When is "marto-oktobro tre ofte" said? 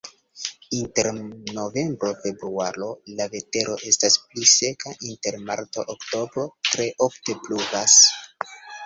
5.51-7.37